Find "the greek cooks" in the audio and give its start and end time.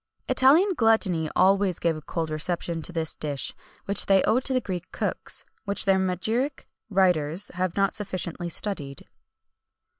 4.53-5.41